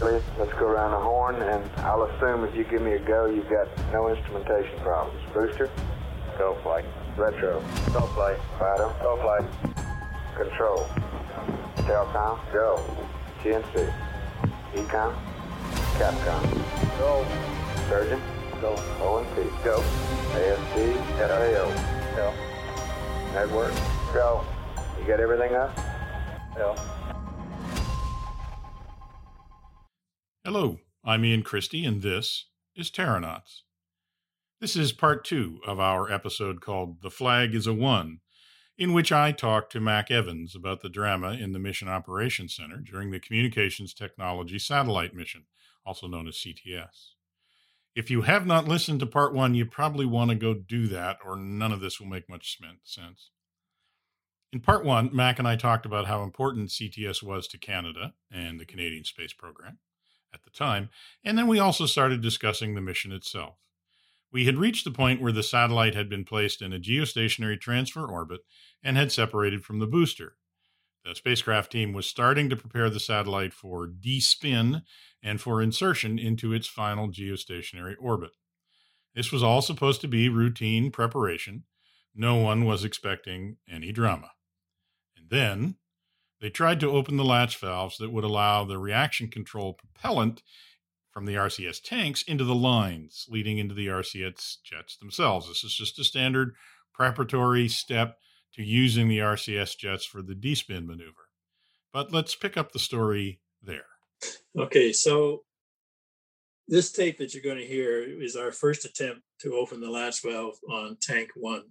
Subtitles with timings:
[0.00, 3.50] Let's go around the horn, and I'll assume if you give me a go, you've
[3.50, 5.20] got no instrumentation problems.
[5.34, 5.68] Booster,
[6.38, 6.86] go flight.
[7.18, 7.60] Retro,
[7.92, 8.38] go flight.
[8.58, 9.44] Fido, go flight.
[10.34, 10.88] Control,
[11.84, 12.82] Telcom, go.
[13.42, 13.92] GNC,
[14.74, 15.14] EECOM,
[15.98, 17.26] Capcom, go.
[17.90, 18.22] Surgeon,
[18.62, 18.72] go.
[19.02, 19.82] ONC, go.
[20.32, 22.32] ASC, FAO, go.
[23.34, 23.74] Network,
[24.14, 24.46] go.
[24.98, 25.78] You got everything up?
[26.56, 26.74] Go.
[30.42, 33.64] Hello, I'm Ian Christie, and this is Terranauts.
[34.58, 38.20] This is part two of our episode called The Flag is a One,
[38.78, 42.78] in which I talk to Mac Evans about the drama in the Mission Operations Center
[42.78, 45.44] during the Communications Technology Satellite Mission,
[45.84, 47.10] also known as CTS.
[47.94, 51.18] If you have not listened to part one, you probably want to go do that,
[51.22, 53.30] or none of this will make much sense.
[54.54, 58.58] In part one, Mac and I talked about how important CTS was to Canada and
[58.58, 59.80] the Canadian space program
[60.32, 60.90] at the time,
[61.24, 63.56] and then we also started discussing the mission itself.
[64.32, 68.06] We had reached the point where the satellite had been placed in a geostationary transfer
[68.06, 68.40] orbit
[68.82, 70.36] and had separated from the booster.
[71.04, 74.82] The spacecraft team was starting to prepare the satellite for despin
[75.22, 78.30] and for insertion into its final geostationary orbit.
[79.14, 81.64] This was all supposed to be routine preparation.
[82.14, 84.32] No one was expecting any drama.
[85.16, 85.76] And then
[86.40, 90.42] they tried to open the latch valves that would allow the reaction control propellant
[91.10, 95.48] from the RCS tanks into the lines leading into the RCS jets themselves.
[95.48, 96.54] This is just a standard
[96.94, 98.16] preparatory step
[98.54, 101.28] to using the RCS jets for the despin maneuver.
[101.92, 103.86] But let's pick up the story there.
[104.58, 105.44] Okay, so
[106.68, 110.22] this tape that you're going to hear is our first attempt to open the latch
[110.22, 111.64] valve on tank one.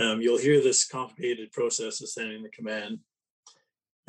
[0.00, 2.98] Um, you'll hear this complicated process of sending the command.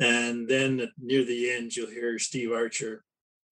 [0.00, 3.04] And then near the end, you'll hear Steve Archer,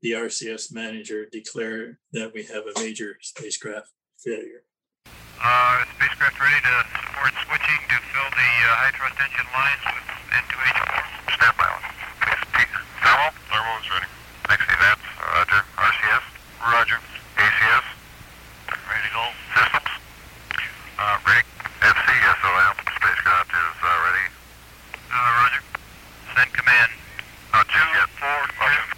[0.03, 3.91] the RCS manager, declare that we have a major spacecraft
[4.23, 4.63] failure.
[5.43, 10.07] Uh, spacecraft ready to support switching to fill the uh, high thrust engine lines with
[10.33, 11.03] N2H4.
[11.37, 11.71] Standby.
[13.05, 13.31] Thermal?
[13.51, 14.09] Thermal is ready.
[14.49, 15.61] Next event, Roger.
[15.77, 16.25] RCS?
[16.63, 16.99] Roger.
[17.37, 17.87] ACS?
[18.87, 19.25] Ready to go.
[19.53, 19.91] Systems?
[20.97, 21.45] Uh, ready.
[21.85, 22.07] FC,
[22.41, 22.75] SOM.
[22.97, 24.25] Spacecraft is uh, ready.
[25.13, 25.61] Uh, Roger.
[26.33, 26.91] Send command.
[27.53, 28.09] Oh, Two, just yet.
[28.17, 28.83] four, Roger.
[28.89, 28.97] two.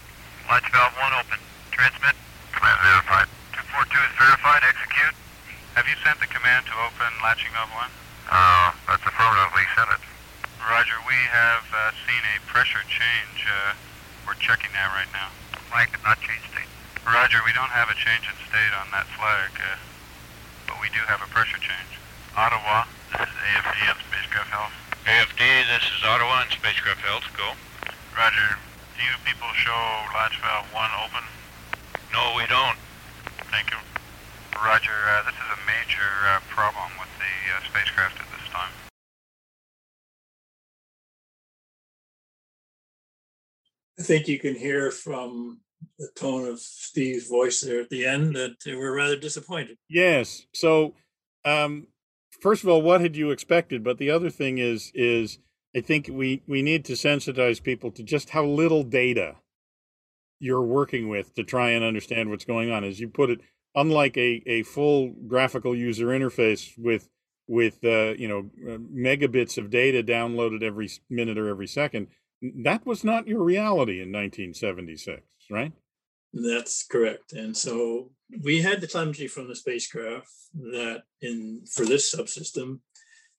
[0.48, 1.38] Latch valve one open.
[1.74, 2.14] Transmit.
[2.54, 3.28] Command verified.
[3.58, 4.62] 242 is verified.
[4.64, 5.14] Execute.
[5.78, 7.86] Have you sent the command to open latching of one?
[8.26, 10.02] Uh, that's affirmatively sent it.
[10.58, 10.98] Roger.
[11.06, 13.46] We have uh, seen a pressure change.
[13.46, 13.78] Uh,
[14.26, 15.30] we're checking that right now.
[15.70, 16.66] Flag did not change state.
[17.06, 17.38] Roger.
[17.46, 19.78] We don't have a change in state on that flag, uh,
[20.66, 21.94] but we do have a pressure change.
[22.34, 22.82] Ottawa.
[23.14, 24.74] This is AFD on spacecraft health.
[25.06, 25.42] AFD.
[25.46, 27.30] This is Ottawa on spacecraft health.
[27.38, 27.54] Go.
[28.18, 28.58] Roger.
[28.98, 29.78] Do you people show
[30.10, 31.22] latch valve one open?
[32.10, 32.77] No, we don't.
[34.60, 34.90] Thank you.
[34.90, 35.08] Roger.
[35.08, 37.24] Uh, this is a major uh, problem with the
[37.54, 38.70] uh, spacecraft at this time.
[43.98, 45.60] I think you can hear from
[45.98, 49.76] the tone of Steve's voice there at the end that we're rather disappointed.
[49.88, 50.46] Yes.
[50.54, 50.94] So,
[51.44, 51.88] um,
[52.40, 53.82] first of all, what had you expected?
[53.82, 55.38] But the other thing is, is
[55.74, 59.36] I think we we need to sensitize people to just how little data
[60.40, 62.84] you're working with to try and understand what's going on.
[62.84, 63.40] As you put it,
[63.80, 67.08] unlike a a full graphical user interface with
[67.46, 72.08] with uh, you know uh, megabits of data downloaded every minute or every second,
[72.64, 75.72] that was not your reality in 1976, right?
[76.32, 77.32] That's correct.
[77.32, 78.10] And so
[78.44, 82.80] we had the telemetry from the spacecraft that in for this subsystem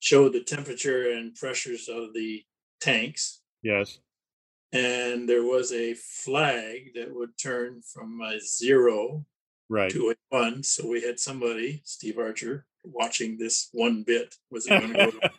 [0.00, 2.42] showed the temperature and pressures of the
[2.80, 3.42] tanks.
[3.62, 3.98] Yes.
[4.72, 9.24] And there was a flag that would turn from a zero
[9.70, 9.90] Right.
[9.92, 10.62] to a one.
[10.64, 14.34] So we had somebody, Steve Archer, watching this one bit.
[14.50, 14.94] Was it going to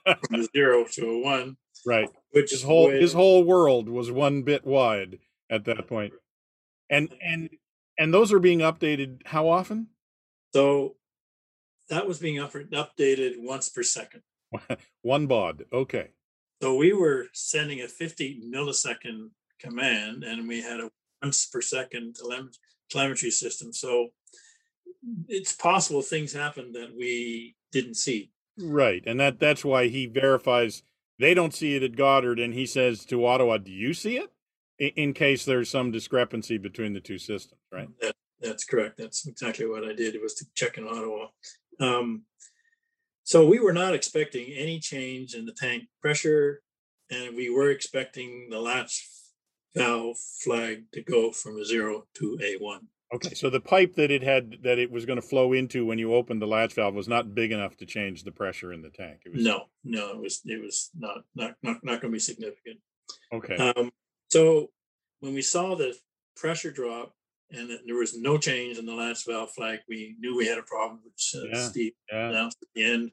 [0.06, 1.58] go from a zero to a one?
[1.86, 2.10] Right.
[2.32, 5.20] Which his whole his whole world was one bit wide
[5.50, 6.14] at that point.
[6.90, 7.50] and and
[8.00, 9.88] and those are being updated how often
[10.54, 10.96] So
[11.90, 14.22] that was being up- updated once per second.
[15.02, 16.10] one baud okay
[16.62, 20.90] So we were sending a 50 millisecond command and we had a
[21.22, 22.56] once per second telem-
[22.90, 23.74] telemetry system.
[23.74, 24.10] So
[25.28, 28.32] it's possible things happen that we didn't see.
[28.60, 30.84] right and that that's why he verifies
[31.20, 34.32] they don't see it at goddard and he says to ottawa do you see it
[34.80, 38.98] in, in case there's some discrepancy between the two systems right That, that's correct.
[38.98, 40.16] That's exactly what I did.
[40.16, 41.28] It was to check in Ottawa.
[41.80, 42.24] Um,
[43.24, 46.62] so we were not expecting any change in the tank pressure,
[47.12, 49.08] and we were expecting the latch
[49.76, 52.88] valve flag to go from a zero to a one.
[53.14, 56.00] Okay, so the pipe that it had that it was going to flow into when
[56.00, 58.90] you opened the latch valve was not big enough to change the pressure in the
[58.90, 59.22] tank.
[59.26, 62.20] It was No, no, it was it was not not not not going to be
[62.20, 62.80] significant.
[63.34, 63.56] okay.
[63.58, 63.92] Um,
[64.30, 64.70] so
[65.20, 65.94] when we saw the
[66.38, 67.14] pressure drop
[67.52, 70.58] and that there was no change in the latch valve flag, we knew we had
[70.58, 71.68] a problem, which uh, Yeah.
[71.68, 73.12] Steve yeah, announced at the end.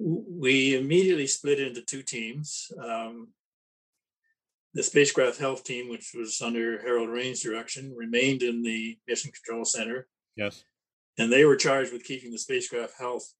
[0.00, 2.72] We immediately split into two teams.
[2.82, 3.28] Um,
[4.74, 9.64] the spacecraft health team, which was under Harold Rain's direction, remained in the Mission Control
[9.64, 10.06] Center,
[10.36, 10.64] yes.
[11.18, 13.32] and they were charged with keeping the spacecraft health,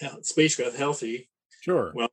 [0.00, 1.28] health spacecraft healthy.
[1.62, 1.92] Sure.
[1.94, 2.08] Well,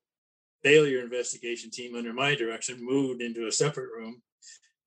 [0.63, 4.21] Failure investigation team under my direction moved into a separate room,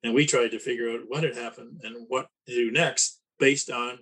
[0.04, 3.70] and we tried to figure out what had happened and what to do next based
[3.70, 3.98] on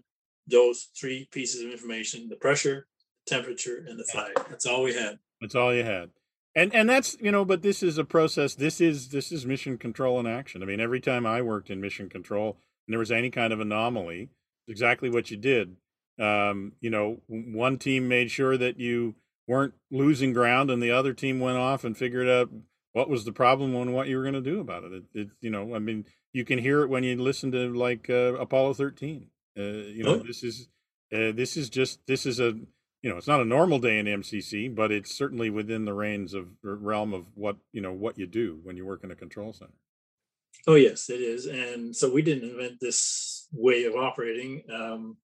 [0.46, 2.86] those three pieces of information: the pressure,
[3.26, 4.32] temperature, and the flag.
[4.50, 5.18] That's all we had.
[5.40, 6.10] That's all you had.
[6.54, 8.54] And and that's you know, but this is a process.
[8.54, 10.62] This is this is mission control in action.
[10.62, 13.60] I mean, every time I worked in mission control and there was any kind of
[13.60, 14.28] anomaly,
[14.68, 15.76] exactly what you did.
[16.20, 19.14] Um, you know, one team made sure that you
[19.48, 22.50] weren't losing ground, and the other team went off and figured out
[22.92, 24.92] what was the problem and what you were going to do about it.
[24.92, 25.28] It, it.
[25.40, 26.04] You know, I mean,
[26.34, 29.28] you can hear it when you listen to like uh, Apollo thirteen.
[29.58, 30.18] Uh, you know, Oh.
[30.18, 30.68] this is
[31.14, 32.54] uh, this is just this is a
[33.02, 36.34] you know, it's not a normal day in MCC, but it's certainly within the reins
[36.34, 39.52] of realm of what you know what you do when you work in a control
[39.52, 39.72] center.
[40.68, 41.46] Oh yes, it is.
[41.46, 44.62] And so we didn't invent this way of operating.
[44.72, 45.16] Um,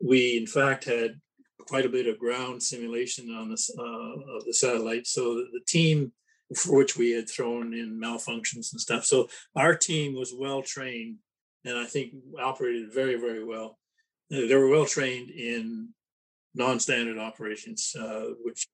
[0.00, 1.20] we in fact had
[1.66, 3.82] quite a bit of ground simulation on this uh,
[4.36, 5.06] of the satellite.
[5.08, 6.12] So the, team
[6.54, 9.04] for which we had thrown in malfunctions and stuff.
[9.04, 11.16] So our team was well trained,
[11.64, 13.78] and I think operated very very well.
[14.30, 15.88] They were well trained in
[16.56, 18.66] non-standard operations, uh, which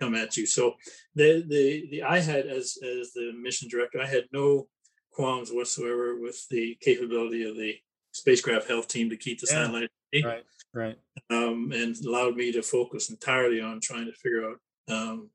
[0.00, 0.46] come at you.
[0.46, 0.74] So
[1.14, 4.68] the the the I had as as the mission director, I had no
[5.12, 7.76] qualms whatsoever with the capability of the
[8.12, 9.64] spacecraft health team to keep the Yeah.
[9.64, 9.90] satellite
[10.24, 10.44] Right.
[10.74, 10.98] Right.
[11.30, 14.58] um, and allowed me to focus entirely on trying to figure out
[14.88, 15.30] um,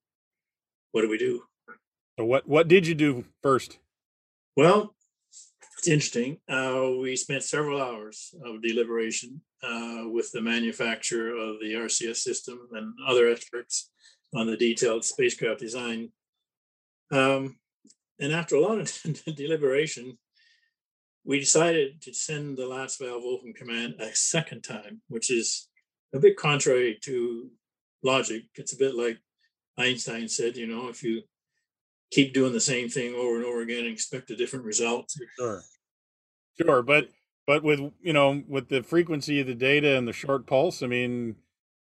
[0.91, 1.43] what do we do.
[2.19, 3.79] So what what did you do first?
[4.55, 4.95] Well,
[5.77, 6.37] it's interesting.
[6.49, 12.67] Uh, we spent several hours of deliberation uh, with the manufacturer of the RCS system
[12.71, 13.91] and other experts
[14.35, 16.11] on the detailed spacecraft design.
[17.11, 17.57] Um,
[18.19, 18.91] and after a lot of
[19.35, 20.17] deliberation,
[21.23, 25.67] we decided to send the latch valve open command a second time, which is
[26.13, 27.51] a bit contrary to
[28.01, 28.43] logic.
[28.55, 29.19] It's a bit like
[29.77, 31.21] Einstein said, you know, if you
[32.11, 35.11] keep doing the same thing over and over again and expect a different result.
[35.37, 35.61] Sure.
[36.59, 37.09] Sure, but
[37.45, 40.87] but with you know with the frequency of the data and the short pulse, I
[40.87, 41.35] mean,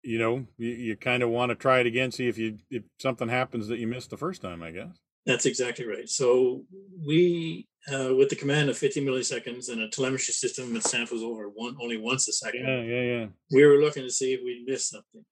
[0.02, 2.84] you know, you, you kind of want to try it again, see if you if
[3.00, 4.98] something happens that you missed the first time, I guess.
[5.26, 6.10] That's exactly right.
[6.10, 6.64] So
[7.06, 11.48] we, uh, with the command of 50 milliseconds and a telemetry system that samples over
[11.48, 13.26] one only once a second, Yeah, yeah, yeah.
[13.52, 15.24] we were looking to see if we missed something.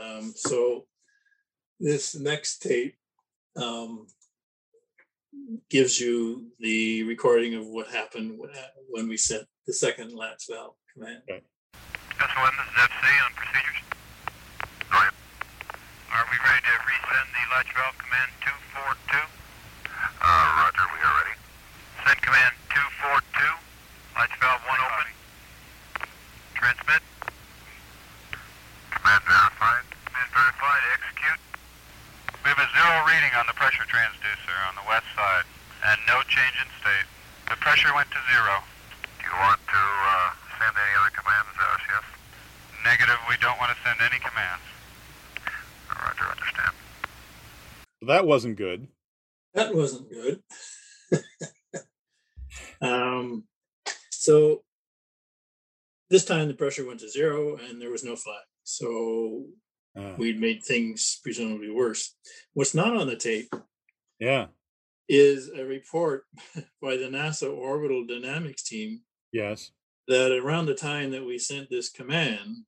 [0.00, 0.86] Um, so
[1.78, 2.94] this next tape
[3.56, 4.06] um,
[5.68, 8.38] gives you the recording of what happened
[8.88, 11.22] when we sent the second latch valve command.
[11.26, 13.80] S1, this is FC on procedures.
[14.90, 15.14] Go ahead.
[16.14, 19.18] Are we ready to resend the latch valve command 242?
[20.22, 21.36] Uh, roger, we are ready.
[22.06, 23.44] Send command 242,
[24.14, 25.08] latch valve 1 open.
[26.54, 27.02] Transmit.
[28.94, 29.84] Command verified.
[30.06, 31.53] Command verified, execute.
[32.44, 35.48] We have a zero reading on the pressure transducer on the west side,
[35.88, 37.08] and no change in state.
[37.48, 38.60] The pressure went to zero.
[39.16, 40.28] Do you want to uh,
[40.60, 42.04] send any other commands, RCS?
[42.84, 44.60] Negative, we don't want to send any commands.
[45.88, 46.76] Roger, understand.
[48.02, 48.88] That wasn't good.
[49.54, 50.42] That wasn't good.
[52.82, 53.44] um,
[54.10, 54.64] so
[56.10, 58.44] this time the pressure went to zero and there was no flag.
[58.64, 59.46] So
[59.96, 62.16] Uh, we'd made things presumably worse.
[62.54, 63.52] What's not on the tape
[64.18, 64.46] yeah.
[65.08, 66.24] is a report
[66.82, 69.70] by the NASA orbital dynamics team Yes.
[70.08, 72.64] that around the time that we sent this command,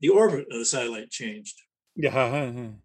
[0.00, 1.56] the orbit of the satellite changed.
[1.96, 2.68] Yeah.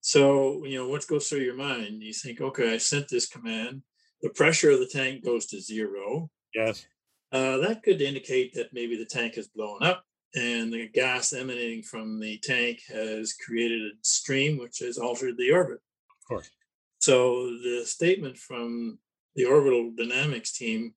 [0.00, 2.00] So, you know, what goes through your mind?
[2.00, 3.82] You think, okay, I sent this command.
[4.22, 6.30] The pressure of the tank goes to zero.
[6.54, 6.86] yes.
[7.32, 10.04] Uh, that could indicate that maybe the tank has blown up
[10.34, 15.50] and the gas emanating from the tank has created a stream which has altered the
[15.52, 15.78] orbit.
[16.10, 16.50] Of course.
[16.98, 18.98] So the statement from
[19.34, 20.94] the orbital dynamics team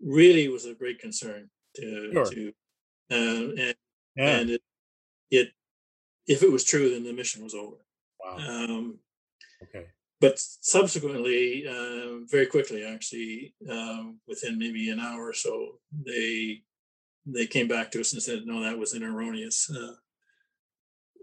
[0.00, 2.24] really was a great concern to, Sure.
[2.26, 2.52] to
[3.10, 3.74] uh, and,
[4.16, 4.38] Yeah.
[4.38, 4.62] and it,
[5.30, 5.48] it
[6.26, 7.76] if it was true, then the mission was over.
[8.20, 8.36] wow.
[8.38, 8.98] Um,
[9.62, 9.86] Okay.
[10.20, 16.62] but subsequently, um, very quickly, actually, um, within maybe an hour or so, they
[17.26, 19.92] they came back to us and said, no, that was an erroneous uh,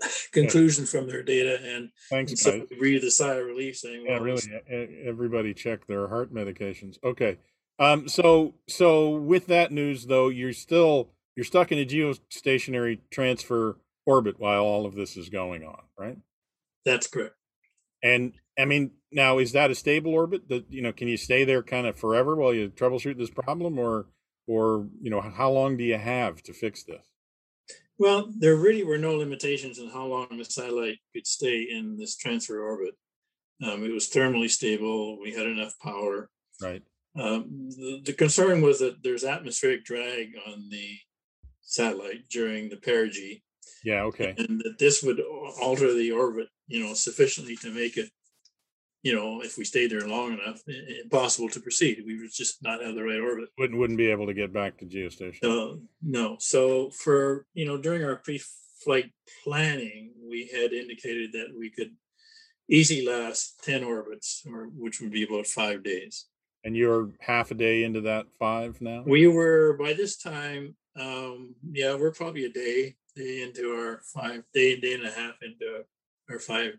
[0.32, 1.60] conclusion from their data.
[1.64, 4.42] And, Thanks, and so we breathed a sigh of relief saying, Yeah, really.
[5.06, 6.98] Everybody check their heart medications.
[7.04, 7.38] Okay.
[7.80, 8.10] Um.
[8.10, 14.38] So so with that news though, you're still you're stuck in a geostationary transfer orbit
[14.38, 16.18] while all of this is going on, right?
[16.86, 17.36] that's correct.
[18.04, 20.50] And I mean, now is that a stable orbit?
[20.50, 23.78] That you know, can you stay there kind of forever while you troubleshoot this problem,
[23.78, 24.08] or
[24.50, 27.06] or you know, how long do you have to fix this?
[28.00, 32.16] Well, there really were no limitations on how long the satellite could stay in this
[32.18, 32.96] transfer orbit.
[33.62, 35.20] Um, it was thermally stable.
[35.22, 36.30] We had enough power.
[36.62, 36.82] Right.
[37.20, 40.98] Um, the, the concern was that there's atmospheric drag on the
[41.62, 43.44] satellite during the perigee,
[43.84, 44.04] Yeah.
[44.04, 44.34] Okay.
[44.38, 45.20] and that this would
[45.62, 48.10] alter the orbit, you know, sufficiently to make it,
[49.02, 50.62] you know, if we stayed there long enough,
[51.04, 52.04] impossible to proceed.
[52.06, 53.50] We would just not have the right orbit.
[53.58, 55.44] Wouldn't wouldn't be able to get back to geostation.
[55.44, 56.38] Uh, no.
[56.40, 59.12] So for you know during our pre-flight
[59.44, 61.96] planning, we had indicated that we could
[62.70, 66.26] easily last ten orbits, or which would be about five days.
[66.66, 69.04] And you're half a day into that five now.
[69.08, 74.44] We were by this time, um, yeah, we're probably a day day into our five
[74.54, 75.84] day day and a half into
[76.30, 76.74] our five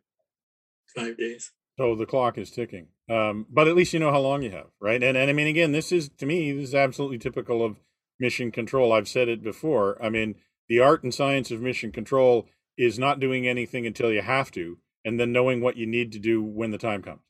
[0.95, 1.50] five days.
[1.81, 2.89] So the clock is ticking.
[3.09, 5.03] Um, but at least you know how long you have, right?
[5.03, 7.81] And and I mean, again, this is to me, this is absolutely typical of
[8.19, 8.93] mission control.
[8.93, 9.97] I've said it before.
[10.05, 10.35] I mean,
[10.69, 12.47] the art and science of mission control
[12.77, 16.19] is not doing anything until you have to, and then knowing what you need to
[16.19, 17.23] do when the time comes.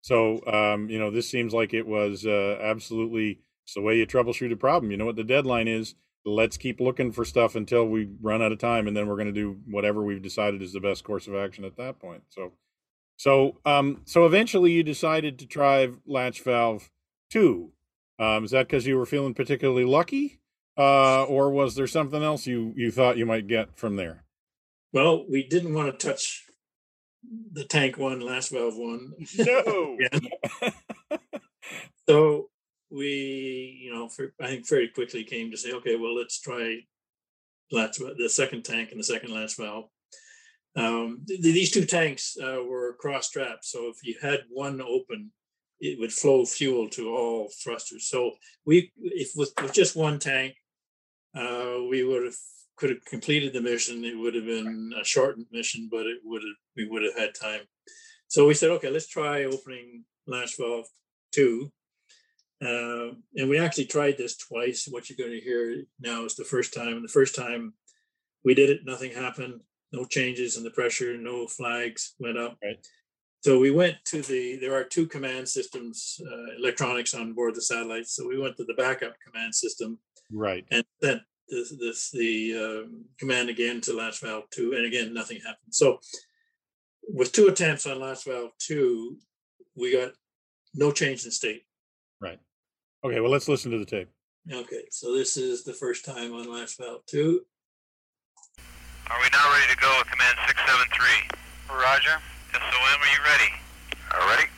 [0.00, 4.06] So, um, you know, this seems like it was uh, absolutely it's the way you
[4.06, 4.92] troubleshoot a problem.
[4.92, 5.94] You know what the deadline is.
[6.24, 9.26] Let's keep looking for stuff until we run out of time, and then we're going
[9.26, 12.22] to do whatever we've decided is the best course of action at that point.
[12.30, 12.54] So,
[13.16, 16.90] so, um, so eventually you decided to try latch valve
[17.30, 17.72] two.
[18.18, 20.40] Um, is that because you were feeling particularly lucky,
[20.78, 24.24] uh, or was there something else you you thought you might get from there?
[24.92, 26.44] Well, we didn't want to touch
[27.52, 29.12] the tank one, latch valve one.
[29.38, 29.98] No.
[32.06, 32.50] So
[32.90, 36.80] we, you know, for, I think very quickly came to say, okay, well, let's try
[37.72, 39.88] latch the second tank and the second latch valve.
[40.76, 45.30] Um, th- these two tanks uh, were cross strapped, so if you had one open,
[45.80, 48.08] it would flow fuel to all thrusters.
[48.08, 48.32] So
[48.64, 50.54] we, if with, with just one tank,
[51.36, 52.36] uh, we would have
[52.76, 54.04] could have completed the mission.
[54.04, 57.34] It would have been a shortened mission, but it would have we would have had
[57.34, 57.60] time.
[58.28, 60.86] So we said, okay, let's try opening latch valve
[61.32, 61.70] two.
[62.64, 64.88] Uh, and we actually tried this twice.
[64.90, 67.02] What you're going to hear now is the first time.
[67.02, 67.74] The first time
[68.44, 69.60] we did it, nothing happened.
[69.94, 71.16] No changes in the pressure.
[71.16, 72.58] No flags went up.
[72.62, 72.84] Right.
[73.42, 74.56] So we went to the.
[74.56, 78.06] There are two command systems, uh, electronics on board the satellite.
[78.06, 79.98] So we went to the backup command system
[80.32, 80.64] Right.
[80.70, 85.36] and then this, this the um, command again to latch valve two, and again nothing
[85.38, 85.72] happened.
[85.72, 85.98] So
[87.08, 89.18] with two attempts on latch valve two,
[89.76, 90.12] we got
[90.74, 91.62] no change in state.
[92.20, 92.40] Right.
[93.04, 93.20] Okay.
[93.20, 94.08] Well, let's listen to the tape.
[94.52, 97.42] Okay, so this is the first time on latch valve two.
[99.10, 101.76] Are we now ready to go with command 673?
[101.76, 102.16] Roger.
[102.56, 103.50] SOM, are you ready?
[104.08, 104.48] Uh, ready.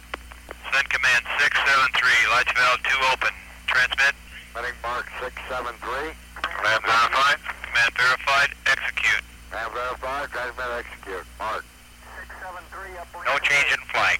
[0.70, 3.32] Send command 673, latch valve 2 open.
[3.66, 4.14] Transmit.
[4.54, 6.14] Heading mark 673.
[6.46, 7.38] Command verified.
[7.66, 9.24] Command verified, execute.
[9.50, 11.26] Have verified, transmit, execute.
[11.38, 11.64] Mark.
[12.16, 12.94] six seven three.
[13.26, 14.18] No change in flight.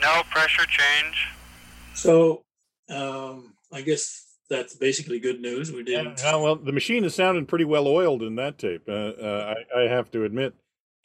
[0.00, 1.28] No pressure change.
[1.94, 2.42] So
[2.88, 5.72] um, I guess that's basically good news.
[5.72, 8.82] We uh, well, the machine is sounding pretty well oiled in that tape.
[8.86, 10.54] Uh, uh, I, I have to admit,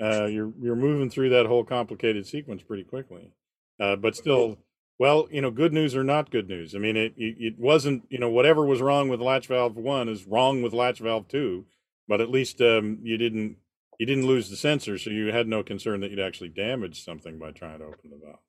[0.01, 3.31] uh, you're you're moving through that whole complicated sequence pretty quickly.
[3.79, 4.57] Uh, but still,
[4.99, 6.75] well, you know, good news or not good news.
[6.75, 10.09] I mean, it, it it wasn't you know whatever was wrong with latch valve one
[10.09, 11.65] is wrong with latch valve two,
[12.07, 13.57] but at least um, you didn't
[13.99, 17.39] you didn't lose the sensor, so you had no concern that you'd actually damage something
[17.39, 18.39] by trying to open the valve.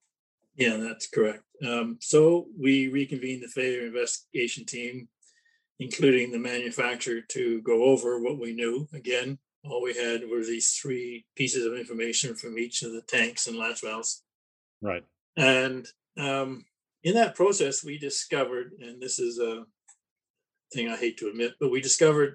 [0.59, 1.45] Yeah, that's correct.
[1.65, 5.09] Um, so we reconvened the failure investigation team,
[5.79, 8.89] including the manufacturer, to go over what we knew.
[8.93, 13.47] Again, all we had were these three pieces of information from each of the tanks
[13.47, 14.25] and latch valves.
[14.83, 15.05] Right.
[15.37, 15.87] And
[16.19, 16.65] um,
[17.05, 19.65] in that process, we discovered, and this is a
[20.75, 22.35] thing I hate to admit, but we discovered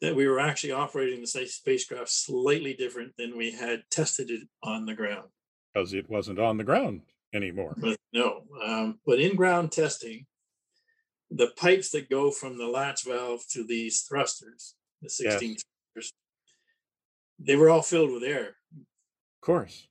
[0.00, 4.86] that we were actually operating the spacecraft slightly different than we had tested it on
[4.86, 5.28] the ground.
[5.74, 7.02] Because it wasn't on the ground
[7.32, 7.74] anymore.
[7.76, 10.26] But no, um, but in ground testing,
[11.30, 15.56] the pipes that go from the latch valve to these thrusters, the 16
[15.92, 16.12] thrusters,
[17.38, 18.56] they were all filled with air.
[18.76, 19.86] Of course.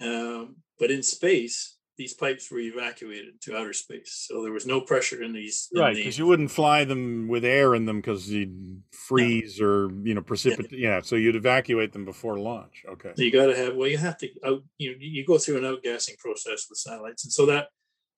[0.00, 4.80] Um, but in space, these pipes were evacuated to outer space, so there was no
[4.80, 5.68] pressure in these.
[5.72, 9.60] in Right, the- because you wouldn't fly them with air in them because you'd freeze
[9.60, 10.78] or you know precipitate.
[10.78, 12.84] Yeah, so you'd evacuate them before launch.
[12.88, 13.12] Okay.
[13.16, 14.62] you got to have well, you have to out.
[14.78, 17.68] You you go through an outgassing process with satellites, and so that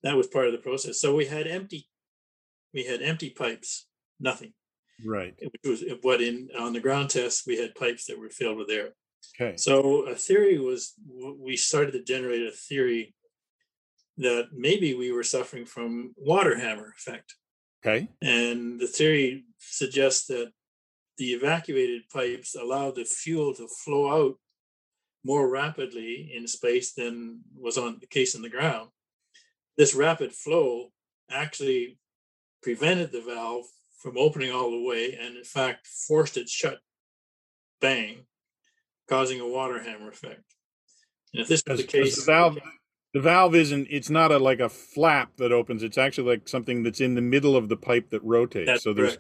[0.03, 1.01] that was part of the process.
[1.01, 1.89] So we had empty,
[2.73, 3.89] we had empty pipes,
[4.21, 4.53] nothing.
[5.05, 5.35] Right.
[5.41, 8.71] Which was what in on the ground tests we had pipes that were filled with
[8.71, 8.95] air.
[9.39, 9.57] Okay.
[9.57, 10.95] So a theory was
[11.39, 13.15] we started to generate a theory
[14.19, 17.35] that maybe we were suffering from water hammer effect.
[17.85, 18.09] Okay.
[18.23, 20.53] And the theory suggests that
[21.19, 24.35] the evacuated pipes allow the fuel to flow out
[25.25, 28.91] more rapidly in space than was on the case in the ground.
[29.77, 30.93] This rapid flow
[31.31, 31.99] actually
[32.63, 33.65] prevented the valve
[33.99, 36.79] from opening all the way and in fact forced it shut
[37.81, 38.25] bang
[39.09, 40.43] causing a water hammer effect
[41.33, 42.59] and if this was the case the valve,
[43.17, 43.87] the valve isn't.
[43.89, 45.83] It's not a like a flap that opens.
[45.83, 48.67] It's actually like something that's in the middle of the pipe that rotates.
[48.67, 49.17] That's so there's.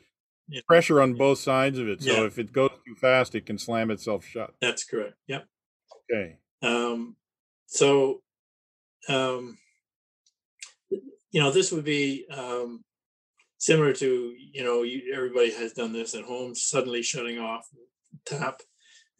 [0.49, 0.61] Yeah.
[0.69, 2.03] pressure on both sides of it.
[2.03, 2.27] So Yeah.
[2.27, 4.55] if it goes too fast, it can slam itself shut.
[4.61, 5.49] that's correct yep
[6.13, 6.37] Okay.
[6.63, 7.17] Um,
[7.67, 8.23] so,
[9.09, 9.57] um,
[10.91, 12.85] you know, this would be um,
[13.59, 17.67] similar to you know, you, everybody has done this at home, suddenly shutting off
[18.27, 18.61] tap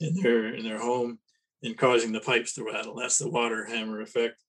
[0.01, 1.19] in their in their home
[1.63, 2.95] and causing the pipes to rattle.
[2.95, 4.45] That's the water hammer effect.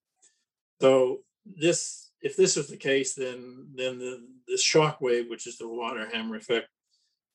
[0.80, 5.58] So this, if this was the case, then then the the shock wave, which is
[5.58, 6.68] the water hammer effect,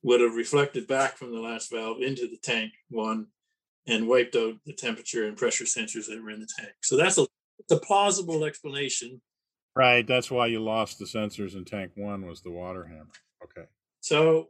[0.01, 3.27] would have reflected back from the latch valve into the tank one
[3.87, 6.73] and wiped out the temperature and pressure sensors that were in the tank.
[6.81, 7.25] So that's a,
[7.59, 9.21] it's a plausible explanation.
[9.75, 10.05] Right.
[10.07, 13.11] That's why you lost the sensors in tank one was the water hammer.
[13.43, 13.67] Okay.
[13.99, 14.49] So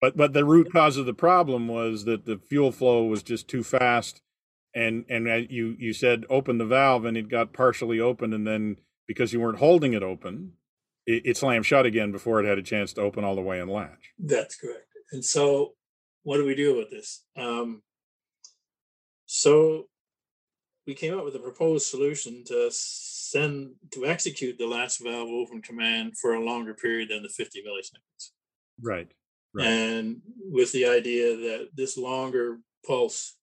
[0.00, 3.48] But but the root cause of the problem was that the fuel flow was just
[3.48, 4.20] too fast,
[4.76, 8.76] and and you you said open the valve and it got partially open, and then
[9.08, 10.52] because you weren't holding it open,
[11.06, 13.58] it, it slammed shut again before it had a chance to open all the way
[13.58, 14.12] and latch.
[14.18, 14.82] that's correct.
[15.12, 15.72] And so
[16.24, 17.24] what do we do about this?
[17.36, 17.82] Um,
[19.24, 19.84] so
[20.86, 25.62] we came up with a proposed solution to send to execute the latch valve open
[25.62, 28.30] command for a longer period than the 50 milliseconds.
[28.82, 29.08] Right.
[29.54, 29.66] Right.
[29.68, 33.35] and with the idea that this longer pulse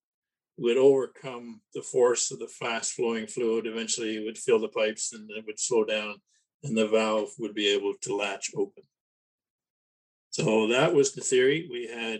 [0.57, 5.13] would overcome the force of the fast flowing fluid eventually it would fill the pipes
[5.13, 6.15] and it would slow down
[6.63, 8.83] and the valve would be able to latch open
[10.29, 12.19] so that was the theory we had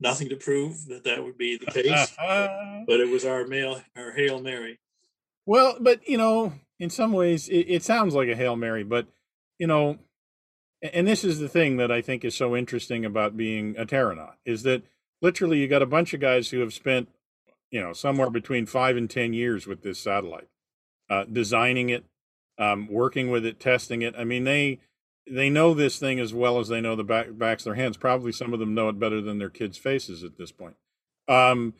[0.00, 4.12] nothing to prove that that would be the case but it was our mail our
[4.12, 4.78] hail mary
[5.46, 8.84] Well, but you know, in some ways, it, it sounds like a hail mary.
[8.84, 9.06] But
[9.58, 9.98] you know,
[10.82, 14.34] and this is the thing that I think is so interesting about being a Terranaut
[14.44, 14.82] is that
[15.24, 17.08] literally you got a bunch of guys who have spent,
[17.70, 20.48] you know, somewhere between five and ten years with this satellite,
[21.08, 22.04] uh, designing it,
[22.58, 24.14] um, working with it, testing it.
[24.16, 24.80] I mean, they
[25.28, 27.96] they know this thing as well as they know the back, backs of their hands.
[27.96, 30.76] Probably some of them know it better than their kids' faces at this point.
[31.26, 31.72] Um,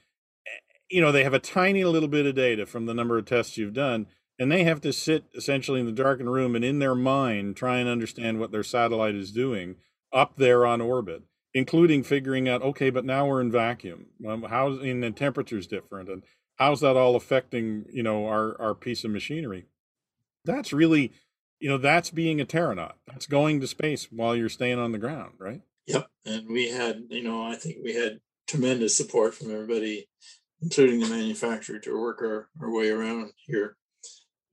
[0.90, 3.58] you know, they have a tiny little bit of data from the number of tests
[3.58, 4.06] you've done,
[4.38, 7.76] and they have to sit essentially in the darkened room and in their mind try
[7.76, 9.76] and understand what their satellite is doing
[10.12, 14.06] up there on orbit, including figuring out, okay, but now we're in vacuum.
[14.28, 16.22] Um, how's in the temperature's different, and
[16.56, 19.66] how's that all affecting you know our our piece of machinery?
[20.44, 21.12] That's really,
[21.60, 22.94] you know, that's being a terranaut.
[23.06, 25.62] That's going to space while you're staying on the ground, right?
[25.86, 30.08] yep and we had you know i think we had tremendous support from everybody
[30.62, 33.76] including the manufacturer to work our, our way around here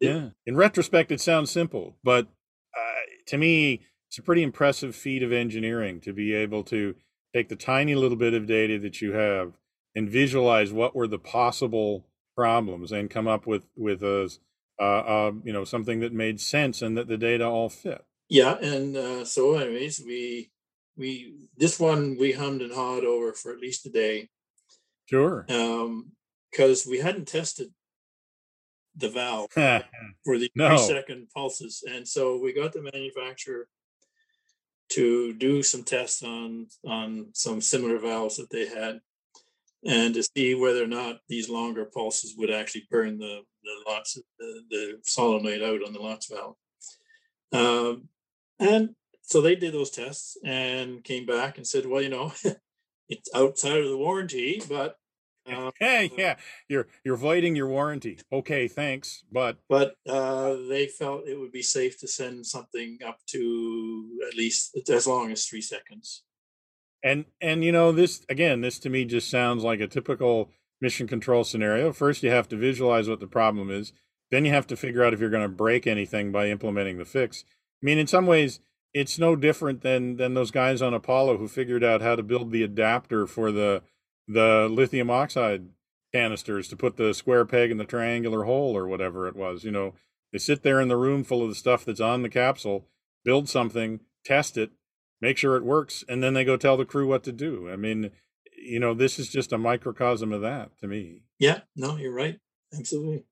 [0.02, 0.30] Yeah.
[0.46, 2.28] In retrospect, it sounds simple, but
[2.76, 6.94] uh, to me, it's a pretty impressive feat of engineering to be able to
[7.34, 9.54] take the tiny little bit of data that you have
[9.96, 14.30] and visualize what were the possible problems and come up with with a
[14.82, 18.04] uh, uh, you know something that made sense and that the data all fit.
[18.28, 20.52] Yeah, and uh, so anyways, we
[20.98, 24.28] we this one we hummed and hawed over for at least a day
[25.06, 25.46] Sure.
[25.48, 26.12] um
[26.52, 27.70] because we hadn't tested
[28.94, 29.48] the valve
[30.26, 30.68] for the No.
[30.76, 33.70] three second pulses, and so we got the manufacturer
[34.92, 39.00] to do some tests on on some similar valves that they had,
[39.86, 44.18] and to see whether or not these longer pulses would actually burn the the lots
[44.40, 46.56] the, the solenoid out on the lots valve.
[47.54, 48.10] Um,
[48.60, 52.34] and so they did those tests and came back and said, well, you know,
[53.10, 54.96] it's outside of the warranty, but
[55.48, 56.36] um, Hey, yeah,
[56.68, 58.20] you're you're voiding your warranty.
[58.32, 63.20] Okay, thanks, but but uh, they felt it would be safe to send something up
[63.28, 66.24] to at least as long as three seconds.
[67.04, 71.08] And and you know this again, this to me just sounds like a typical mission
[71.08, 71.92] control scenario.
[71.94, 73.94] First, you have to visualize what the problem is.
[74.32, 77.06] Then you have to figure out if you're going to break anything by implementing the
[77.06, 77.44] fix.
[77.48, 78.62] I mean, in some ways,
[78.94, 82.52] it's no different than than those guys on Apollo who figured out how to build
[82.52, 83.84] the adapter for the
[84.28, 85.70] the lithium oxide
[86.14, 89.64] canisters to put the square peg in the triangular hole or whatever it was.
[89.64, 89.96] You know,
[90.32, 92.88] they sit there in the room full of the stuff that's on the capsule,
[93.24, 94.72] build something, test it,
[95.22, 97.70] make sure it works, and then they go tell the crew what to do.
[97.70, 98.12] I mean,
[98.58, 101.24] you know, this is just a microcosm of that to me.
[101.40, 102.40] Yeah, no, you're right.
[102.78, 103.24] Absolutely.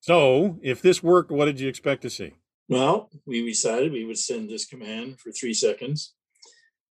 [0.00, 2.32] So, if this worked, what did you expect to see?
[2.68, 6.14] Well, we decided we would send this command for three seconds.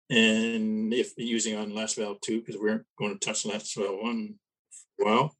[0.09, 3.99] And if using on latch valve two, because we aren't going to touch latch valve
[4.01, 4.35] one
[4.97, 5.35] for a while.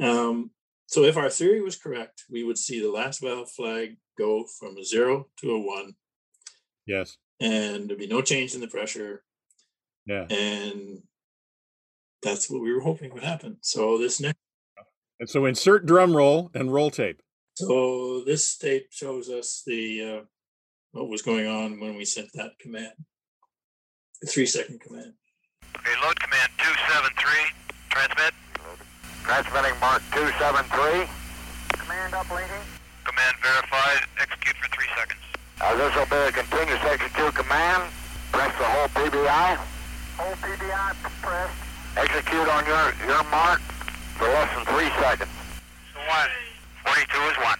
[0.00, 0.50] Um,
[0.86, 4.76] so if our theory was correct, we would see the latch valve flag go from
[4.78, 5.94] a zero to a one.
[6.86, 7.18] Yes.
[7.40, 9.22] And there'd be no change in the pressure.
[10.06, 10.26] Yeah.
[10.30, 11.02] And
[12.22, 13.58] that's what we were hoping would happen.
[13.60, 14.38] So this next
[15.20, 17.22] And so insert drum roll and roll tape.
[17.54, 20.24] So this tape shows us the uh,
[20.92, 22.92] what was going on when we sent that command,
[24.26, 25.14] three second command.
[25.76, 27.54] Okay, load command 273.
[27.90, 28.34] Transmit.
[29.22, 31.06] Transmitting Mark 273.
[31.78, 32.64] Command uplinking.
[33.06, 34.02] Command verified.
[34.18, 35.22] Execute for three seconds.
[35.60, 37.92] Uh, this will be a continuous execute command.
[38.32, 39.56] Press the whole PBI.
[40.18, 41.54] Whole PBI pressed.
[41.96, 43.60] Execute on your, your mark
[44.18, 45.30] for less than three seconds.
[45.94, 46.30] So one.
[46.84, 47.58] 42 is one.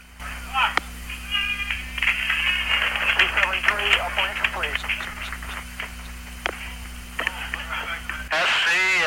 [3.19, 5.08] 273, uplink complete.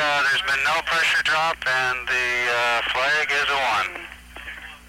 [0.01, 4.07] Uh, there's been no pressure drop and the uh, flag is a one.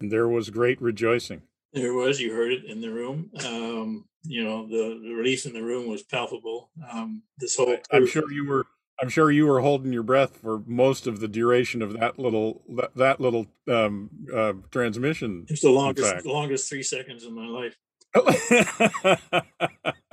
[0.01, 1.42] And there was great rejoicing.
[1.72, 3.31] There was, you heard it in the room.
[3.46, 6.70] Um, you know, the, the relief in the room was palpable.
[6.90, 8.66] Um, this whole I'm sure you were
[9.01, 12.62] I'm sure you were holding your breath for most of the duration of that little
[12.77, 15.46] that, that little um, uh, transmission.
[15.48, 17.77] It's the longest longest three seconds in my life.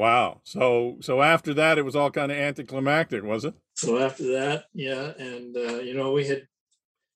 [0.00, 0.40] wow.
[0.44, 3.54] So so after that, it was all kind of anticlimactic, was it?
[3.74, 6.48] So after that, yeah, and uh, you know we had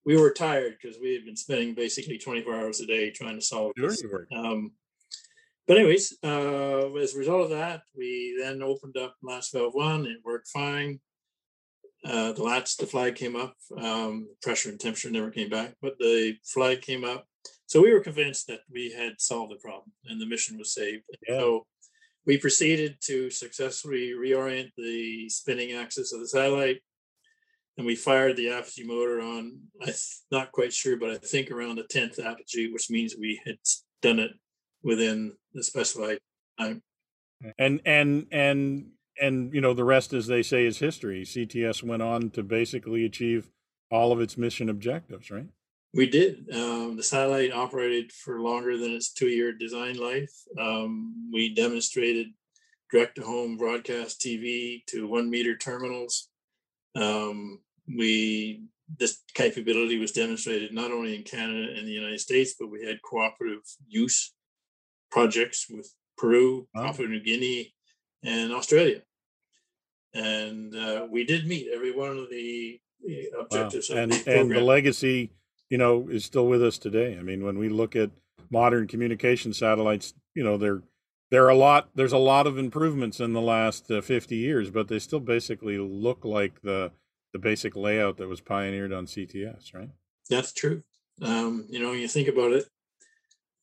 [0.05, 3.45] we were tired because we had been spending basically 24 hours a day trying to
[3.45, 4.05] solve Sure this.
[4.37, 4.73] Um,
[5.67, 10.05] but anyways, uh, as a result of that, we then opened up latch valve one.
[10.05, 11.01] It worked fine.
[12.05, 13.57] Uh, the latch, the flag came up.
[13.81, 17.27] Um, pressure and temperature never came back, but the flag came up.
[17.65, 21.05] So we were convinced that we had solved the problem and the mission was saved.
[21.27, 21.39] Yeah.
[21.39, 21.67] So
[22.27, 26.81] we proceeded to successfully reorient the spinning axis of the satellite.
[27.77, 29.93] And we fired the apogee motor on, I'm
[30.31, 33.57] not quite sure, but I think around the 10th apogee, which means we had
[34.01, 34.31] done it
[34.85, 36.19] within the specified
[36.59, 36.83] time.
[37.59, 38.87] And and and
[39.21, 41.25] and you know the rest, as they say, is history.
[41.25, 43.51] CTS went on to basically achieve
[43.91, 45.49] all of its mission objectives, right?
[45.95, 46.49] We did.
[46.53, 50.33] Um, the satellite operated for longer than its two-year design life.
[50.59, 52.29] Um, we demonstrated
[52.91, 56.29] direct-to-home broadcast TV to one-meter terminals.
[56.97, 58.65] Um, we
[58.99, 63.01] this capability was demonstrated not only in Canada and the United States, but we had
[63.03, 64.35] cooperative use
[65.11, 66.87] projects with Peru, Wow.
[66.87, 67.73] Papua New Guinea,
[68.23, 69.01] and Australia.
[70.13, 73.41] And uh, we did meet every one of the, Wow.
[73.43, 75.31] objectives of And the and the legacy,
[75.71, 77.17] you know, is still with us today.
[77.19, 78.11] I mean, when we look at
[78.51, 80.83] modern communication satellites, you know, they're
[81.31, 81.89] there are a lot.
[81.95, 85.79] There's a lot of improvements in the last uh, 50 years, but they still basically
[85.79, 86.93] look like the
[87.33, 89.91] the basic layout that was pioneered on CTS, right?
[90.31, 90.83] That's true.
[91.21, 92.67] Um, you know, when you think about it,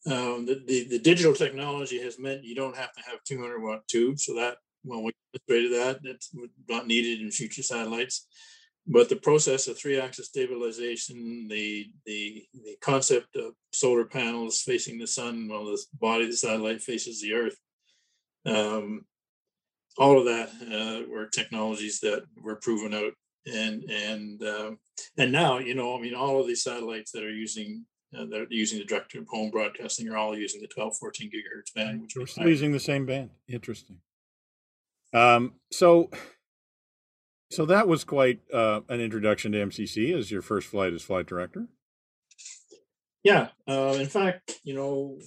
[0.06, 3.88] um, the, the, the digital technology has meant you don't have to have 200 watt
[3.88, 4.26] tubes.
[4.26, 6.36] So that, well, we demonstrated that, that's
[6.68, 8.28] not needed in future satellites.
[8.88, 14.98] But the process of three axis stabilization, the, the, the concept of solar panels facing
[14.98, 17.58] the sun while the body of the satellite faces the earth,
[18.46, 19.06] um,
[19.98, 23.14] all of that uh, were technologies that were proven out
[23.46, 24.78] and and um,
[25.18, 27.86] and now you know i mean all of these satellites that are using
[28.18, 31.30] uh, that are using the direct to home broadcasting are all using the 12 14
[31.30, 33.32] gigahertz band which We're still using the same band.
[33.48, 33.98] Interesting.
[35.14, 36.10] Um, so,
[37.52, 41.28] so that was quite uh, an introduction to MCC as your first flight as flight
[41.28, 41.68] director.
[43.24, 45.18] yeah uh, in fact you know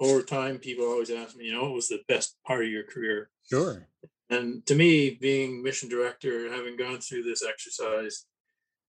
[0.00, 2.84] over time people always ask me you know what was the best part of your
[2.84, 3.86] career Sure.
[4.30, 8.24] and to me being mission director having gone through this exercise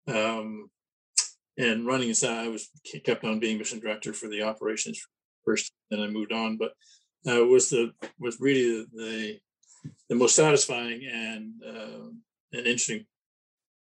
[0.07, 0.69] um,
[1.57, 2.69] and running aside i was
[3.05, 4.99] kept on being mission director for the operations
[5.45, 6.71] first then i moved on but
[7.29, 9.39] uh, was the was really the, the
[10.09, 12.07] the most satisfying and uh,
[12.51, 13.05] and interesting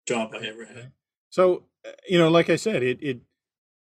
[0.08, 0.92] job I ever had.
[1.30, 3.22] So, uh, you know, like I said, it it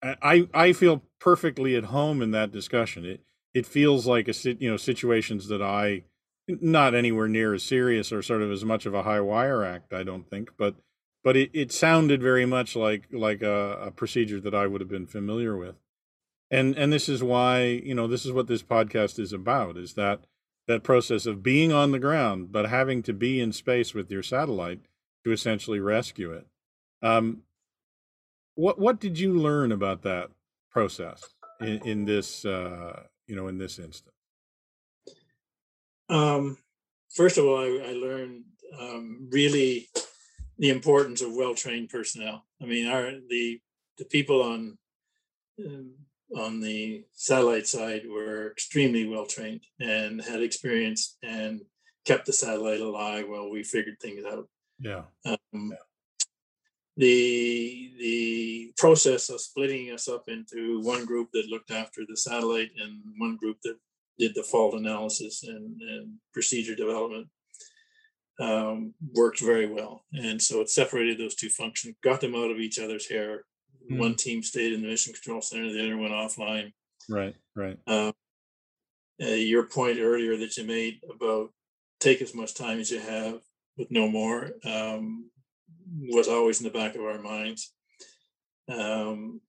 [0.02, 3.06] I I feel perfectly at home in that discussion.
[3.06, 3.22] It
[3.54, 6.04] it feels like a you know situations that I
[6.48, 9.94] not anywhere near as serious or sort of as much of a high wire act.
[9.94, 10.76] I don't think, but
[11.24, 14.90] but it, it sounded very much like like a, a procedure that I would have
[14.90, 15.76] been familiar with,
[16.52, 19.94] and and this is why you know this is what this podcast is about is
[19.96, 20.26] that
[20.68, 24.24] that process of being on the ground but having to be in space with your
[24.24, 24.82] satellite
[25.24, 26.48] to essentially rescue it.
[27.02, 27.44] Um,
[28.56, 30.30] what what did you learn about that
[30.72, 31.24] process
[31.62, 34.16] in, in this uh, you know in this instance?
[36.10, 36.58] Um,
[37.14, 38.44] first of all, I, I learned
[38.80, 39.90] um, really
[40.58, 42.46] the importance of well trained personnel.
[42.62, 43.60] I mean, our the
[43.98, 44.78] the people on
[45.64, 45.94] um,
[46.36, 51.62] on the satellite side were extremely well trained and had experience and
[52.06, 54.48] kept the satellite alive while we figured things out.
[54.80, 55.04] Yeah.
[55.26, 55.78] Um, yeah.
[56.98, 62.72] The the process of splitting us up into one group that looked after the satellite
[62.78, 63.78] and one group that
[64.18, 67.28] did the fault analysis and, and procedure development
[68.40, 70.06] um, worked very well.
[70.14, 73.44] And so it separated those two functions, got them out of each other's hair.
[73.90, 74.00] Mm.
[74.00, 76.74] One team stayed in the mission control center, the other went offline.
[77.10, 77.78] Right, right.
[77.88, 78.14] Um,
[79.22, 81.52] uh, your point earlier that you made about
[82.00, 83.40] take as much time as you have
[83.78, 85.30] with no more um,
[86.00, 87.74] was always in the back of our minds.
[88.70, 89.42] Um,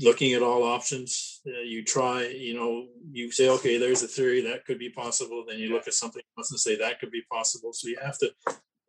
[0.00, 1.40] looking at all options.
[1.46, 5.44] Uh, you try, you know, you say, okay, there's a theory that could be possible.
[5.46, 7.72] Then you look at something else and say that could be possible.
[7.72, 8.30] So you have to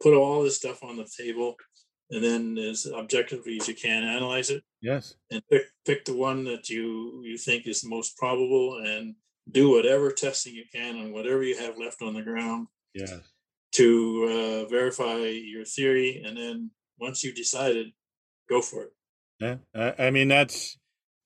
[0.02, 1.56] put all this stuff on the table
[2.10, 4.64] and then as objectively as you can analyze it.
[4.82, 5.16] Yes.
[5.30, 9.16] And pick, pick the one that you, you think is the most probable and
[9.52, 12.68] do whatever testing you can on whatever you have left on the ground.
[12.94, 13.14] Yes.
[13.74, 16.24] To uh, verify your theory.
[16.26, 17.88] And then once you've decided,
[18.50, 18.92] go for it.
[19.40, 19.56] Yeah.
[19.76, 20.78] I, I mean, that's,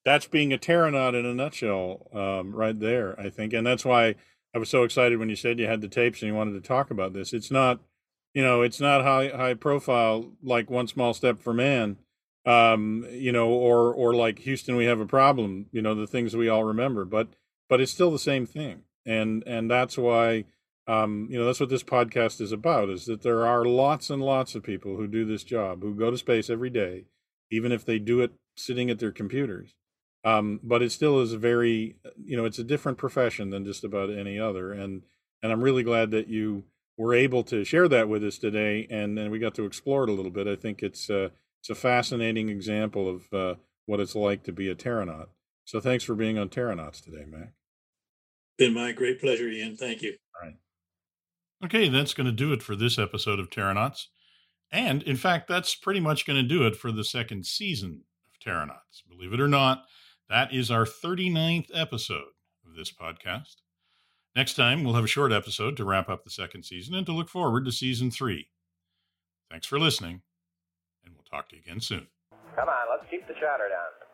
[0.03, 3.19] that's being a Terranaut in a nutshell, um, right there.
[3.19, 4.15] I think, and that's why
[4.55, 6.67] I was so excited when you said you had the tapes and you wanted to
[6.67, 7.33] talk about this.
[7.33, 7.79] It's not,
[8.33, 11.97] you know, it's not high high profile like One Small Step for Man,
[12.45, 15.67] um, you know, or or like Houston, we have a problem.
[15.71, 17.29] You know, the things we all remember, but
[17.69, 20.45] but it's still the same thing, and and that's why.
[20.87, 24.21] Um, you know that's what this podcast is about is that there are lots and
[24.21, 27.05] lots of people who do this job who go to space every day
[27.51, 29.75] even if they do it sitting at their computers
[30.23, 33.83] um, but it still is a very you know it's a different profession than just
[33.83, 35.03] about any other and
[35.43, 36.63] and i'm really glad that you
[37.01, 40.09] were able to share that with us today and and we got to explore it
[40.09, 40.47] a little bit.
[40.47, 43.55] I think it's uh, it's a fascinating example of uh,
[43.87, 45.27] what it's like to be a terranaut.
[45.65, 47.53] So thanks for being on terranauts today mac.
[48.57, 49.75] Been my great pleasure ian.
[49.75, 50.15] Thank you.
[50.35, 50.57] All right.
[51.65, 54.09] Okay that's going to do it for this episode of terranauts.
[54.71, 58.39] And in fact that's pretty much going to do it for the second season of
[58.39, 59.01] terranauts.
[59.09, 59.85] Believe it or not
[60.29, 62.31] that is our 39th episode
[62.65, 63.55] of this podcast.
[64.35, 67.11] Next time, we'll have a short episode to wrap up the second season and to
[67.11, 68.47] look forward to season three.
[69.49, 70.21] Thanks for listening,
[71.03, 72.07] and we'll talk to you again soon.
[72.55, 74.10] Come on, let's keep the chatter down.